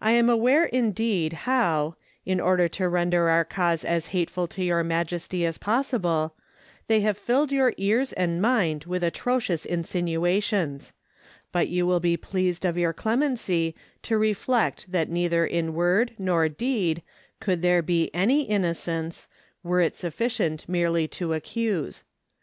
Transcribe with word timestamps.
I 0.00 0.12
am 0.12 0.30
aware 0.30 0.64
indeed 0.64 1.34
how, 1.44 1.96
in 2.24 2.40
order 2.40 2.66
to 2.68 2.88
render 2.88 3.28
our 3.28 3.44
cause 3.44 3.84
as 3.84 4.06
hateful 4.06 4.46
to 4.48 4.64
your 4.64 4.82
Majesty 4.82 5.44
as 5.44 5.58
possible, 5.58 6.34
they 6.86 7.02
have 7.02 7.18
filled 7.18 7.52
your 7.52 7.74
ears 7.76 8.14
and 8.14 8.40
mind 8.40 8.84
with 8.84 9.04
atrocious 9.04 9.66
insinuations; 9.66 10.94
but 11.52 11.68
you 11.68 11.86
will 11.86 12.00
be 12.00 12.16
pleased 12.16 12.64
of 12.64 12.78
your 12.78 12.94
clemency 12.94 13.76
to 14.04 14.16
reflect 14.16 14.90
that 14.92 15.10
neither 15.10 15.44
in 15.44 15.74
word 15.74 16.14
nor 16.16 16.48
deed 16.48 17.02
could 17.38 17.60
there 17.60 17.82
be 17.82 18.10
any 18.14 18.44
innocence, 18.44 19.28
were 19.62 19.82
it 19.82 19.94
sufficient 19.94 20.66
merely 20.70 21.06
to 21.06 21.34
accuse. 21.34 22.02